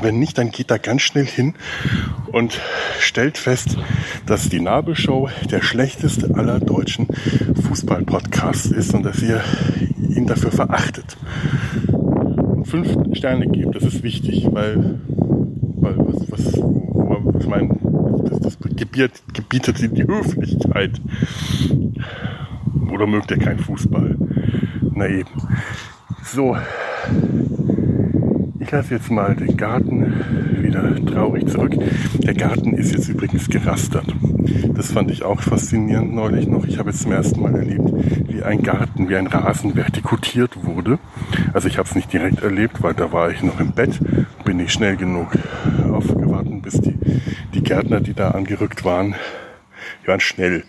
Wenn 0.01 0.19
nicht, 0.19 0.39
dann 0.39 0.51
geht 0.51 0.71
da 0.71 0.79
ganz 0.79 1.03
schnell 1.03 1.27
hin 1.27 1.57
und 2.33 2.59
stellt 3.01 3.37
fest, 3.37 3.77
dass 4.25 4.49
die 4.49 4.61
Nabelshow 4.61 5.29
der 5.51 5.61
schlechteste 5.61 6.37
aller 6.37 6.59
deutschen 6.59 7.07
Fußball-Podcasts 7.69 8.69
ist 8.69 8.95
und 8.95 9.03
dass 9.03 9.21
ihr 9.21 9.45
ihn 10.09 10.27
dafür 10.27 10.53
verachtet. 10.53 11.19
Und 11.93 12.65
fünf 12.65 12.97
Sterne 13.15 13.47
gebt, 13.47 13.75
das 13.77 13.85
ist 13.85 14.03
wichtig, 14.03 14.49
weil 14.51 15.01
was, 15.95 16.31
was, 16.31 17.41
ich 17.41 17.47
meine, 17.47 17.69
das 18.77 18.89
gebietet, 18.89 19.23
gebietet 19.33 19.97
die 19.97 20.07
Höflichkeit. 20.07 21.01
Oder 22.91 23.07
mögt 23.07 23.31
ihr 23.31 23.39
keinen 23.39 23.59
Fußball? 23.59 24.17
Na 24.95 25.09
eben. 25.09 25.31
So. 26.23 26.57
Ich 28.59 28.71
lasse 28.71 28.95
jetzt 28.95 29.11
mal 29.11 29.35
den 29.37 29.57
Garten 29.57 30.13
wieder 30.61 31.05
traurig 31.07 31.47
zurück. 31.47 31.75
Der 32.19 32.35
Garten 32.35 32.75
ist 32.75 32.93
jetzt 32.93 33.09
übrigens 33.09 33.49
gerastert. 33.49 34.15
Das 34.75 34.93
fand 34.93 35.11
ich 35.11 35.23
auch 35.23 35.41
faszinierend 35.41 36.15
neulich 36.15 36.47
noch. 36.49 36.67
Ich 36.67 36.79
habe 36.79 36.91
jetzt 36.91 37.03
zum 37.03 37.13
ersten 37.13 37.41
Mal 37.41 37.55
erlebt, 37.55 37.93
wie 38.29 38.43
ein 38.43 38.63
Garten, 38.63 38.86
wie 38.99 39.17
ein 39.17 39.27
Rasen 39.27 39.75
vertikutiert 39.75 40.65
wurde. 40.65 40.99
Also 41.53 41.69
ich 41.69 41.79
habe 41.79 41.89
es 41.89 41.95
nicht 41.95 42.13
direkt 42.13 42.43
erlebt, 42.43 42.83
weil 42.83 42.95
da 42.95 43.13
war 43.13 43.31
ich 43.31 43.43
noch 43.43 43.61
im 43.61 43.73
Bett, 43.73 44.01
bin 44.45 44.57
nicht 44.59 44.73
schnell 44.73 44.97
genug 44.97 45.29
aufgewartet, 45.93 46.63
bis 46.63 46.81
die, 46.81 46.99
die 47.55 47.63
Gärtner, 47.63 48.01
die 48.01 48.15
da 48.15 48.31
angerückt 48.31 48.85
waren, 48.85 49.15
die 50.03 50.09
waren 50.09 50.21
schnell 50.21 50.65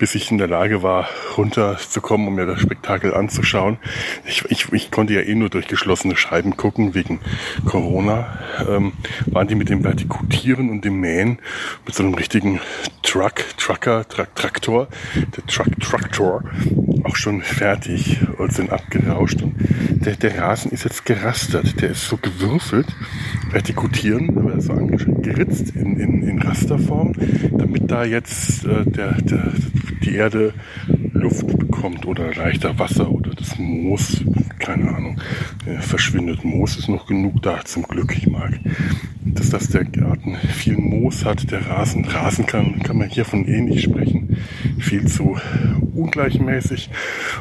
bis 0.00 0.14
ich 0.14 0.30
in 0.30 0.38
der 0.38 0.48
Lage 0.48 0.82
war, 0.82 1.10
runterzukommen, 1.36 2.26
um 2.26 2.34
mir 2.34 2.46
das 2.46 2.58
Spektakel 2.58 3.12
anzuschauen. 3.12 3.76
Ich, 4.24 4.42
ich, 4.48 4.72
ich 4.72 4.90
konnte 4.90 5.12
ja 5.12 5.20
eh 5.20 5.34
nur 5.34 5.50
durch 5.50 5.68
geschlossene 5.68 6.16
Scheiben 6.16 6.56
gucken, 6.56 6.94
wegen 6.94 7.20
Corona. 7.66 8.38
Ähm, 8.66 8.94
waren 9.26 9.46
die 9.46 9.54
mit 9.54 9.68
dem 9.68 9.84
Vertikutieren 9.84 10.70
und 10.70 10.86
dem 10.86 11.00
Mähen, 11.00 11.38
mit 11.84 11.94
so 11.94 12.02
einem 12.02 12.14
richtigen 12.14 12.60
Truck, 13.02 13.44
Trucker, 13.58 14.08
Tra 14.08 14.24
Traktor, 14.34 14.88
der 15.14 15.46
Truck, 15.46 15.78
Traktor, 15.80 16.44
auch 17.04 17.16
schon 17.16 17.42
fertig 17.42 18.18
und 18.38 18.52
sind 18.52 18.70
abgerauscht. 18.70 19.42
Und 19.42 19.54
der, 20.04 20.16
der 20.16 20.38
Rasen 20.38 20.72
ist 20.72 20.84
jetzt 20.84 21.04
gerastert. 21.04 21.80
Der 21.80 21.90
ist 21.90 22.06
so 22.06 22.16
gewürfelt, 22.16 22.86
vertikutieren, 23.50 24.50
also 24.52 24.74
geritzt 24.74 25.70
in, 25.76 25.98
in, 25.98 26.22
in 26.22 26.42
Rasterform, 26.42 27.12
damit 27.52 27.90
da 27.90 28.04
jetzt 28.04 28.64
äh, 28.64 28.84
der, 28.84 29.12
der, 29.22 29.52
die 30.04 30.14
Erde 30.14 30.54
Luft 31.12 31.46
bekommt 31.46 32.06
oder 32.06 32.34
leichter 32.34 32.78
Wasser 32.78 33.10
oder 33.10 33.30
das 33.34 33.58
Moos, 33.58 34.22
keine 34.58 34.94
Ahnung, 34.94 35.20
äh, 35.66 35.80
verschwindet. 35.80 36.44
Moos 36.44 36.76
ist 36.76 36.88
noch 36.88 37.06
genug 37.06 37.42
da, 37.42 37.64
zum 37.64 37.82
Glück. 37.82 38.16
Ich 38.16 38.26
mag, 38.26 38.58
dass 39.24 39.50
das 39.50 39.68
der 39.68 39.84
Garten 39.84 40.36
viel 40.36 40.78
Moos 40.78 41.24
hat. 41.24 41.50
Der 41.50 41.66
Rasen, 41.66 42.04
Rasen 42.04 42.46
kann, 42.46 42.80
kann 42.80 42.98
man 42.98 43.08
hier 43.08 43.24
von 43.24 43.46
eh 43.46 43.78
sprechen. 43.78 44.38
Viel 44.78 45.06
zu 45.06 45.36
ungleichmäßig 46.00 46.90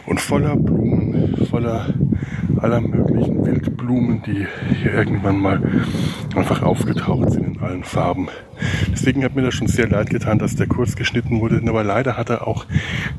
und 0.06 0.20
voller 0.20 0.56
Blumen, 0.56 1.48
voller 1.50 1.94
aller 2.58 2.82
möglichen 2.82 3.46
Wildblumen, 3.46 4.22
die 4.24 4.46
hier 4.82 4.94
irgendwann 4.94 5.40
mal 5.40 5.62
einfach 6.36 6.62
aufgetaucht 6.62 7.32
sind 7.32 7.56
in 7.56 7.62
allen 7.62 7.84
Farben. 7.84 8.28
Deswegen 8.92 9.24
hat 9.24 9.36
mir 9.36 9.44
das 9.44 9.54
schon 9.54 9.68
sehr 9.68 9.88
leid 9.88 10.10
getan, 10.10 10.40
dass 10.40 10.56
der 10.56 10.68
kurz 10.68 10.96
geschnitten 10.96 11.40
wurde. 11.40 11.62
Aber 11.68 11.84
leider 11.84 12.18
hat 12.18 12.30
er 12.30 12.48
auch 12.48 12.66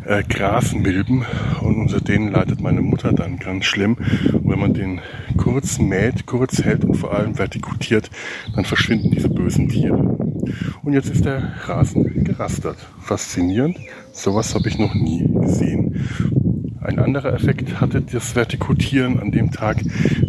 äh, 0.04 0.23
Grasmilben 0.28 1.25
und 1.62 1.76
unter 1.76 2.00
denen 2.00 2.32
leidet 2.32 2.61
meine 2.61 2.82
Mutter 2.82 3.12
dann 3.12 3.38
ganz 3.38 3.64
schlimm. 3.64 3.97
Und 4.32 4.50
wenn 4.50 4.59
man 4.59 4.75
den 4.75 5.00
kurz 5.37 5.78
mäht, 5.78 6.26
kurz 6.26 6.62
hält 6.62 6.85
und 6.85 6.94
vor 6.94 7.14
allem 7.14 7.38
vertikutiert, 7.38 8.11
dann 8.54 8.64
verschwinden 8.64 9.11
diese 9.11 9.28
bösen 9.28 9.68
Tiere. 9.68 10.09
Und 10.82 10.94
jetzt 10.94 11.10
ist 11.10 11.25
der 11.25 11.52
Rasen 11.66 12.25
gerastert. 12.25 12.78
Faszinierend. 13.02 13.76
Sowas 14.12 14.54
habe 14.54 14.68
ich 14.68 14.78
noch 14.78 14.94
nie 14.94 15.26
gesehen. 15.28 16.08
Ein 16.80 16.99
anderer 16.99 17.34
Effekt 17.34 17.80
hatte 17.80 18.00
das 18.00 18.34
Vertikutieren 18.34 19.20
an 19.20 19.30
dem 19.30 19.50
Tag, 19.50 19.76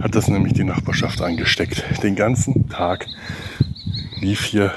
hat 0.01 0.15
das 0.15 0.27
nämlich 0.27 0.53
die 0.53 0.65
Nachbarschaft 0.65 1.21
eingesteckt. 1.21 1.85
Den 2.03 2.15
ganzen 2.15 2.67
Tag 2.67 3.07
lief 4.19 4.43
hier, 4.43 4.73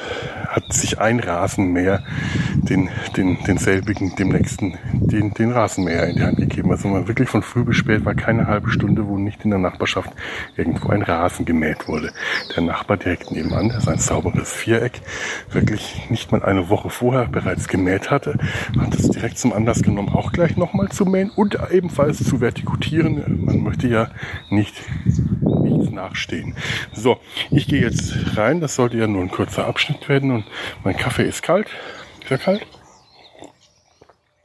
hat 0.47 0.73
sich 0.73 1.01
ein 1.01 1.19
Rasenmäher 1.19 2.05
den, 2.65 2.91
den, 3.17 3.43
denselbigen, 3.45 4.15
dem 4.17 4.29
nächsten, 4.29 4.79
den, 4.93 5.33
den 5.35 5.53
Rasenmäher 5.53 6.09
in 6.09 6.17
die 6.17 6.23
Hand 6.23 6.39
gegeben. 6.39 6.71
Also 6.71 6.89
man 6.89 7.09
wirklich 7.09 7.29
von 7.29 7.43
früh 7.43 7.65
bis 7.65 7.77
spät 7.77 8.05
war 8.05 8.15
keine 8.15 8.47
halbe 8.47 8.71
Stunde, 8.71 9.07
wo 9.07 9.19
nicht 9.19 9.45
in 9.45 9.51
der 9.51 9.59
Nachbarschaft 9.59 10.11
irgendwo 10.57 10.89
ein 10.89 11.03
Rasen 11.03 11.45
gemäht 11.45 11.89
wurde. 11.89 12.13
Der 12.55 12.63
Nachbar 12.63 12.97
direkt 12.97 13.31
nebenan, 13.31 13.69
das 13.69 13.85
ist 13.85 13.89
ein 13.89 13.99
sauberes 13.99 14.53
Viereck, 14.53 15.01
wirklich 15.51 16.03
nicht 16.11 16.33
mal 16.33 16.43
eine 16.43 16.69
Woche 16.69 16.91
vorher 16.91 17.27
bereits 17.27 17.69
gemäht 17.69 18.11
hatte, 18.11 18.39
hat 18.79 18.95
es 18.95 19.09
direkt 19.09 19.39
zum 19.39 19.53
Anlass 19.53 19.83
genommen, 19.83 20.09
auch 20.09 20.33
gleich 20.33 20.57
nochmal 20.57 20.89
zu 20.89 21.05
mähen 21.05 21.31
und 21.31 21.59
ebenfalls 21.71 22.25
zu 22.25 22.41
vertikutieren. 22.41 23.45
Man 23.45 23.63
möchte 23.63 23.89
ja 23.89 24.09
nicht 24.51 24.75
nichts 25.65 25.91
nachstehen. 25.91 26.55
So, 26.93 27.19
ich 27.51 27.67
gehe 27.67 27.81
jetzt 27.81 28.37
rein. 28.37 28.61
Das 28.61 28.77
sollte 28.77 28.97
ja 28.97 29.07
nur 29.07 29.23
ein 29.23 29.31
kurzer 29.31 29.67
Abschnitt 29.67 30.09
werden 30.09 30.31
und 30.31 30.45
mein 30.83 30.97
Kaffee 30.97 31.25
ist 31.25 31.43
kalt. 31.43 31.69
Ist 32.25 32.31
er 32.31 32.39
kalt? 32.39 32.67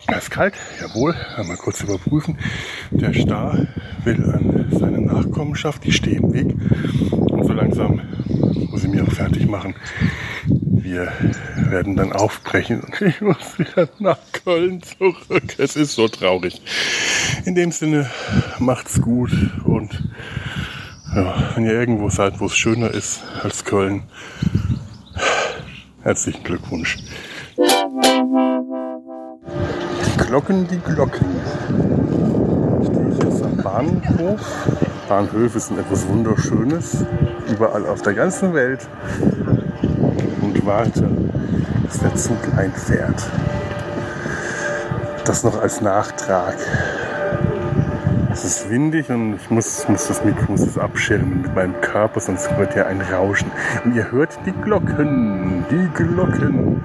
Er 0.07 0.17
ist 0.17 0.31
kalt, 0.31 0.53
jawohl. 0.81 1.15
Mal 1.37 1.55
kurz 1.55 1.81
überprüfen. 1.81 2.37
Der 2.91 3.13
Star 3.13 3.67
will 4.03 4.21
an 4.33 4.67
seine 4.69 4.99
Nachkommenschaft, 4.99 5.85
die 5.85 5.93
stehen 5.93 6.23
im 6.25 6.33
Weg. 6.33 6.55
Und 7.31 7.45
so 7.45 7.53
langsam 7.53 8.01
muss 8.69 8.83
ich 8.83 8.89
mich 8.89 9.01
auch 9.01 9.11
fertig 9.11 9.47
machen. 9.47 9.75
Wir 10.45 11.09
werden 11.55 11.95
dann 11.95 12.11
aufbrechen 12.11 12.81
und 12.81 13.01
ich 13.01 13.21
muss 13.21 13.57
wieder 13.57 13.87
nach 13.99 14.19
Köln 14.33 14.81
zurück. 14.83 15.55
Es 15.57 15.77
ist 15.77 15.95
so 15.95 16.09
traurig. 16.09 16.61
In 17.45 17.55
dem 17.55 17.71
Sinne, 17.71 18.09
macht's 18.59 19.01
gut 19.01 19.31
und 19.63 20.03
ja, 21.15 21.51
wenn 21.55 21.63
ihr 21.63 21.79
irgendwo 21.79 22.09
seid, 22.09 22.41
wo 22.41 22.47
es 22.47 22.57
schöner 22.57 22.91
ist 22.91 23.21
als 23.41 23.63
Köln, 23.63 24.03
herzlichen 26.03 26.43
Glückwunsch. 26.43 26.97
Glocken, 30.25 30.67
die 30.67 30.79
Glocken. 30.79 31.25
Stehe 32.83 33.09
ich 33.09 33.23
jetzt 33.23 33.43
am 33.43 33.57
Bahnhof. 33.57 34.41
Bahnhöfe 35.07 35.59
sind 35.59 35.79
etwas 35.79 36.07
Wunderschönes. 36.07 37.05
Überall 37.49 37.85
auf 37.87 38.01
der 38.01 38.13
ganzen 38.13 38.53
Welt. 38.53 38.87
Und 40.41 40.65
warte, 40.65 41.09
bis 41.83 41.99
der 41.99 42.15
Zug 42.15 42.37
einfährt. 42.55 43.23
Das 45.25 45.43
noch 45.43 45.61
als 45.61 45.81
Nachtrag. 45.81 46.55
Es 48.41 48.45
ist 48.45 48.69
windig 48.69 49.09
und 49.09 49.35
ich 49.35 49.49
muss, 49.49 49.85
muss 49.89 50.07
das 50.07 50.23
Mikro 50.23 50.53
muss 50.53 50.63
das 50.63 50.77
abschirmen 50.77 51.41
mit 51.41 51.53
meinem 51.53 51.81
Körper, 51.81 52.21
sonst 52.21 52.49
hört 52.55 52.73
ihr 52.73 52.87
ein 52.87 53.01
Rauschen. 53.01 53.51
Und 53.83 53.93
ihr 53.93 54.09
hört 54.13 54.39
die 54.45 54.53
Glocken, 54.53 55.65
die 55.69 55.89
Glocken. 55.93 56.81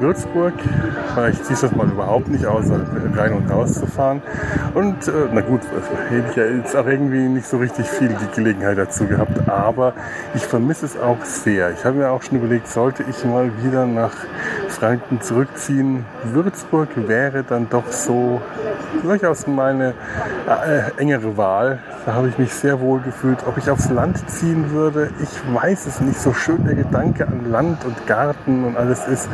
Würzburg 0.00 0.54
war 1.14 1.28
ich 1.28 1.38
dieses 1.48 1.70
Mal 1.70 1.88
überhaupt 1.88 2.26
nicht 2.28 2.44
aus, 2.46 2.66
rein 3.14 3.32
und 3.32 3.48
raus 3.48 3.74
zu 3.74 3.86
fahren. 3.86 4.22
Und 4.74 5.06
äh, 5.06 5.12
na 5.32 5.40
gut, 5.40 5.60
hätte 6.08 6.30
ich 6.30 6.36
ja 6.36 6.44
jetzt 6.46 6.76
auch 6.76 6.86
irgendwie 6.86 7.28
nicht 7.28 7.46
so 7.46 7.58
richtig 7.58 7.86
viel 7.86 8.08
die 8.08 8.34
Gelegenheit 8.34 8.78
dazu 8.78 9.06
gehabt, 9.06 9.48
aber 9.48 9.92
ich 10.34 10.42
vermisse 10.42 10.86
es 10.86 10.98
auch 10.98 11.24
sehr. 11.24 11.70
Ich 11.70 11.84
habe 11.84 11.98
mir 11.98 12.10
auch 12.10 12.22
schon 12.22 12.38
überlegt, 12.38 12.66
sollte 12.66 13.04
ich 13.08 13.24
mal 13.24 13.50
wieder 13.62 13.86
nach 13.86 14.14
Franken 14.68 15.20
zurückziehen. 15.20 16.04
Würzburg 16.24 16.88
wäre 17.08 17.44
dann 17.44 17.68
doch 17.68 17.90
so 17.90 18.40
durchaus 19.02 19.46
meine 19.46 19.94
äh, 20.46 20.87
engere 20.96 21.36
Wahl. 21.36 21.80
Da 22.06 22.14
habe 22.14 22.28
ich 22.28 22.38
mich 22.38 22.52
sehr 22.54 22.80
wohl 22.80 23.00
gefühlt. 23.00 23.46
Ob 23.46 23.58
ich 23.58 23.70
aufs 23.70 23.90
Land 23.90 24.28
ziehen 24.30 24.70
würde, 24.70 25.10
ich 25.22 25.54
weiß 25.54 25.86
es 25.86 26.00
nicht. 26.00 26.18
So 26.18 26.32
schön 26.32 26.64
der 26.64 26.74
Gedanke 26.74 27.26
an 27.26 27.50
Land 27.50 27.84
und 27.84 28.06
Garten 28.06 28.64
und 28.64 28.76
alles 28.76 29.06
ist. 29.06 29.28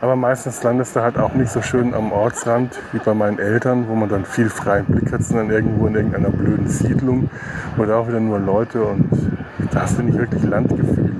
Aber 0.00 0.16
meistens 0.16 0.62
landest 0.62 0.96
du 0.96 1.00
halt 1.00 1.18
auch 1.18 1.34
nicht 1.34 1.50
so 1.50 1.62
schön 1.62 1.94
am 1.94 2.12
Ortsrand 2.12 2.78
wie 2.92 2.98
bei 2.98 3.14
meinen 3.14 3.38
Eltern, 3.38 3.86
wo 3.88 3.94
man 3.94 4.08
dann 4.08 4.24
viel 4.24 4.48
freien 4.48 4.86
Blick 4.86 5.12
hat, 5.12 5.22
sondern 5.22 5.50
irgendwo 5.50 5.86
in 5.86 5.94
irgendeiner 5.94 6.30
blöden 6.30 6.68
Siedlung 6.68 7.30
oder 7.78 7.96
auch 7.96 8.08
wieder 8.08 8.20
nur 8.20 8.38
Leute 8.38 8.82
und 8.82 9.08
da 9.70 9.82
hast 9.82 9.98
du 9.98 10.02
nicht 10.02 10.18
wirklich 10.18 10.42
Landgefühl 10.42 11.12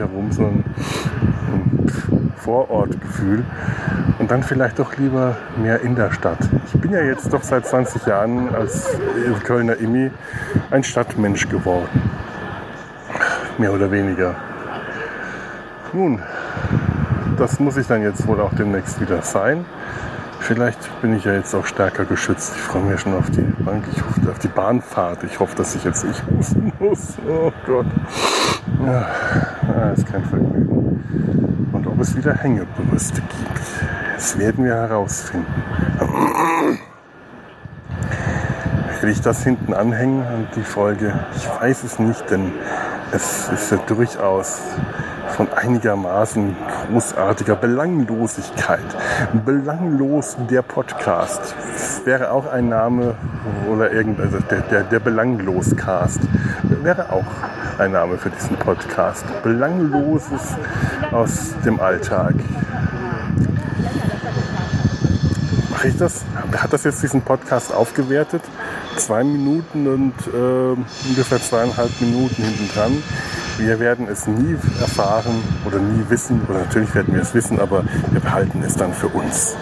herum, 0.00 0.32
sondern 0.32 0.64
ein 0.66 2.32
Vorortgefühl 2.36 3.44
und 4.18 4.30
dann 4.30 4.42
vielleicht 4.42 4.78
doch 4.78 4.96
lieber 4.96 5.36
mehr 5.56 5.80
in 5.82 5.94
der 5.94 6.10
Stadt. 6.12 6.38
Ich 6.66 6.80
bin 6.80 6.92
ja 6.92 7.02
jetzt 7.02 7.32
doch 7.32 7.42
seit 7.42 7.66
20 7.66 8.06
Jahren 8.06 8.54
als 8.54 8.98
Kölner 9.44 9.76
Immi 9.76 10.10
ein 10.70 10.82
Stadtmensch 10.82 11.48
geworden. 11.48 12.02
Mehr 13.58 13.72
oder 13.72 13.90
weniger. 13.90 14.34
Nun, 15.92 16.22
das 17.36 17.60
muss 17.60 17.76
ich 17.76 17.86
dann 17.86 18.02
jetzt 18.02 18.26
wohl 18.26 18.40
auch 18.40 18.54
demnächst 18.54 19.00
wieder 19.00 19.22
sein. 19.22 19.64
Vielleicht 20.40 21.00
bin 21.02 21.14
ich 21.14 21.24
ja 21.24 21.34
jetzt 21.34 21.54
auch 21.54 21.66
stärker 21.66 22.04
geschützt. 22.04 22.54
Ich 22.56 22.62
freue 22.62 22.82
mich 22.82 23.00
schon 23.00 23.14
auf 23.14 23.30
die 23.30 23.42
Bank, 23.62 23.84
ich 23.92 24.02
hoffe 24.02 24.30
auf 24.30 24.38
die 24.38 24.48
Bahnfahrt. 24.48 25.22
Ich 25.22 25.38
hoffe, 25.38 25.54
dass 25.54 25.74
ich 25.74 25.84
jetzt 25.84 26.04
nicht 26.04 26.22
husten 26.26 26.72
muss. 26.80 27.18
Oh 27.28 27.52
Gott. 27.66 27.86
Ja, 28.84 29.90
ist 29.90 30.06
kein 30.06 30.24
Vergnügen. 30.24 31.68
Und 31.72 31.86
ob 31.86 32.00
es 32.00 32.16
wieder 32.16 32.34
Hängebrüste 32.34 33.20
gibt, 33.20 33.60
das 34.16 34.38
werden 34.38 34.64
wir 34.64 34.74
herausfinden. 34.74 35.62
Werde 39.00 39.12
ich 39.12 39.20
das 39.20 39.44
hinten 39.44 39.72
anhängen 39.72 40.26
an 40.26 40.48
die 40.56 40.62
Folge? 40.62 41.12
Ich 41.36 41.48
weiß 41.48 41.84
es 41.84 41.98
nicht, 41.98 42.30
denn 42.30 42.52
es 43.12 43.48
ist 43.48 43.70
ja 43.70 43.78
durchaus 43.86 44.62
von 45.40 45.54
einigermaßen 45.54 46.54
großartiger 46.90 47.56
Belanglosigkeit. 47.56 48.84
Belanglos 49.46 50.36
der 50.50 50.60
Podcast. 50.60 51.54
Wäre 52.04 52.30
auch 52.30 52.46
ein 52.46 52.68
Name 52.68 53.14
oder 53.66 53.90
irgend, 53.90 54.20
also 54.20 54.38
der, 54.38 54.60
der, 54.60 54.82
der 54.82 55.00
Belangloscast 55.00 56.20
wäre 56.82 57.10
auch 57.10 57.24
ein 57.78 57.92
Name 57.92 58.18
für 58.18 58.28
diesen 58.28 58.54
Podcast. 58.56 59.24
Belangloses 59.42 60.56
aus 61.10 61.54
dem 61.64 61.80
Alltag. 61.80 62.34
Mache 65.70 65.88
ich 65.88 65.96
das? 65.96 66.22
Hat 66.54 66.70
das 66.70 66.84
jetzt 66.84 67.02
diesen 67.02 67.22
Podcast 67.22 67.72
aufgewertet? 67.72 68.42
Zwei 68.96 69.24
Minuten 69.24 69.86
und 69.86 70.12
äh, 70.34 71.08
ungefähr 71.08 71.40
zweieinhalb 71.40 71.98
Minuten 71.98 72.42
hinten 72.42 72.68
dran. 72.74 73.02
Wir 73.62 73.78
werden 73.78 74.08
es 74.08 74.26
nie 74.26 74.54
erfahren 74.80 75.42
oder 75.66 75.78
nie 75.78 76.02
wissen, 76.08 76.40
oder 76.48 76.60
natürlich 76.60 76.94
werden 76.94 77.14
wir 77.14 77.20
es 77.20 77.34
wissen, 77.34 77.60
aber 77.60 77.84
wir 78.10 78.20
behalten 78.20 78.62
es 78.66 78.74
dann 78.74 78.94
für 78.94 79.08
uns. 79.08 79.54